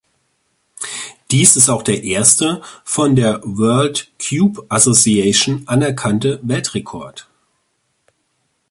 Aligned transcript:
Dies 1.29 1.55
ist 1.55 1.69
auch 1.69 1.83
der 1.83 2.01
erste 2.03 2.63
von 2.83 3.15
der 3.15 3.39
World 3.43 4.09
Cube 4.19 4.65
Association 4.67 5.61
anerkannte 5.67 6.39
Weltrekord. 6.41 7.29